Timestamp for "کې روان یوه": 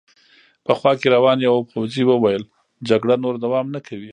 0.99-1.61